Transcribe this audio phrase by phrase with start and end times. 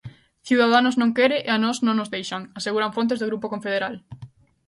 [0.47, 3.93] "Ciudadanos non quere e a nós non nos deixan", aseguran fontes do grupo confederal.